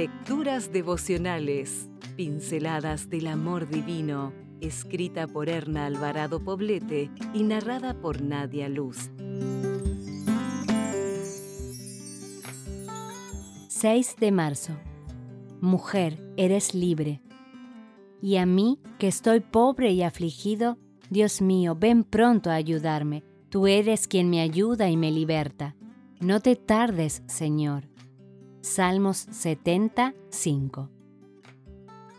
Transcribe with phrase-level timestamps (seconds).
[0.00, 8.70] Lecturas devocionales, pinceladas del amor divino, escrita por Erna Alvarado Poblete y narrada por Nadia
[8.70, 9.10] Luz.
[13.68, 14.72] 6 de marzo.
[15.60, 17.20] Mujer, eres libre.
[18.22, 20.78] Y a mí, que estoy pobre y afligido,
[21.10, 23.22] Dios mío, ven pronto a ayudarme.
[23.50, 25.76] Tú eres quien me ayuda y me liberta.
[26.20, 27.90] No te tardes, Señor.
[28.62, 30.90] Salmos 75.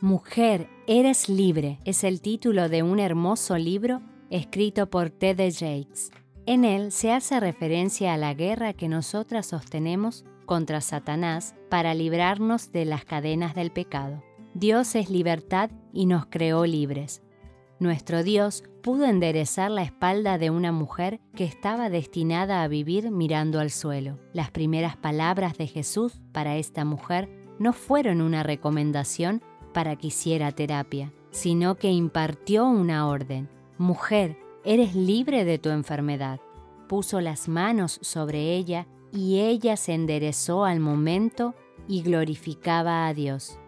[0.00, 4.00] Mujer, eres libre es el título de un hermoso libro
[4.30, 5.52] escrito por T.D.
[5.52, 6.10] Jakes.
[6.46, 12.72] En él se hace referencia a la guerra que nosotras sostenemos contra Satanás para librarnos
[12.72, 14.24] de las cadenas del pecado.
[14.54, 17.20] Dios es libertad y nos creó libres.
[17.82, 23.58] Nuestro Dios pudo enderezar la espalda de una mujer que estaba destinada a vivir mirando
[23.58, 24.20] al suelo.
[24.32, 29.42] Las primeras palabras de Jesús para esta mujer no fueron una recomendación
[29.74, 33.48] para que hiciera terapia, sino que impartió una orden.
[33.78, 36.38] Mujer, eres libre de tu enfermedad.
[36.88, 41.56] Puso las manos sobre ella y ella se enderezó al momento
[41.88, 43.58] y glorificaba a Dios.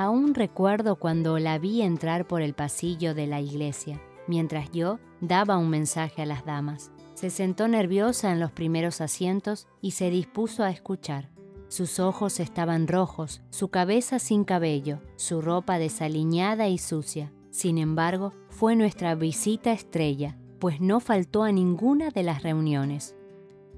[0.00, 5.58] Aún recuerdo cuando la vi entrar por el pasillo de la iglesia, mientras yo daba
[5.58, 6.92] un mensaje a las damas.
[7.14, 11.30] Se sentó nerviosa en los primeros asientos y se dispuso a escuchar.
[11.66, 17.32] Sus ojos estaban rojos, su cabeza sin cabello, su ropa desaliñada y sucia.
[17.50, 23.16] Sin embargo, fue nuestra visita estrella, pues no faltó a ninguna de las reuniones.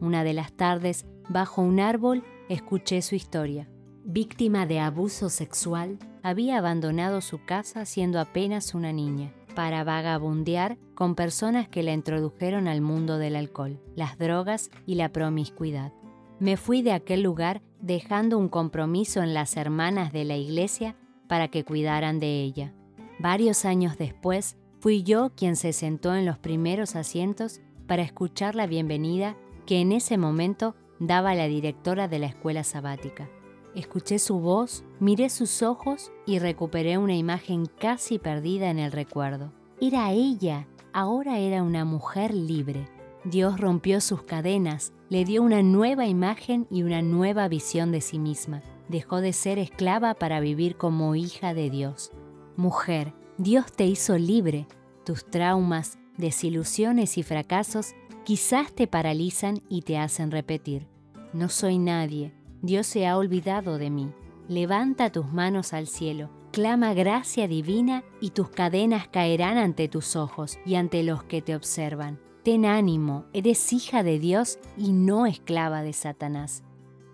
[0.03, 3.71] Una de las tardes, bajo un árbol, escuché su historia.
[4.05, 11.15] Víctima de abuso sexual, había abandonado su casa siendo apenas una niña para vagabundear con
[11.15, 15.93] personas que la introdujeron al mundo del alcohol, las drogas y la promiscuidad.
[16.39, 20.97] Me fui de aquel lugar dejando un compromiso en las hermanas de la iglesia
[21.27, 22.73] para que cuidaran de ella.
[23.19, 28.67] Varios años después, fui yo quien se sentó en los primeros asientos para escuchar la
[28.67, 33.29] bienvenida que en ese momento daba la directora de la escuela sabática.
[33.75, 39.53] Escuché su voz, miré sus ojos y recuperé una imagen casi perdida en el recuerdo.
[39.81, 42.89] Era ella, ahora era una mujer libre.
[43.25, 48.19] Dios rompió sus cadenas, le dio una nueva imagen y una nueva visión de sí
[48.19, 48.63] misma.
[48.89, 52.11] Dejó de ser esclava para vivir como hija de Dios.
[52.57, 54.67] Mujer, Dios te hizo libre.
[55.05, 57.95] Tus traumas, desilusiones y fracasos
[58.25, 60.89] quizás te paralizan y te hacen repetir.
[61.33, 64.13] No soy nadie, Dios se ha olvidado de mí.
[64.49, 70.59] Levanta tus manos al cielo, clama gracia divina y tus cadenas caerán ante tus ojos
[70.67, 72.19] y ante los que te observan.
[72.43, 76.63] Ten ánimo, eres hija de Dios y no esclava de Satanás.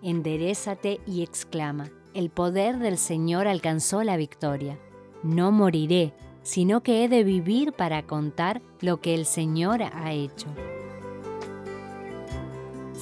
[0.01, 4.79] Enderezate y exclama, el poder del Señor alcanzó la victoria.
[5.23, 10.47] No moriré, sino que he de vivir para contar lo que el Señor ha hecho.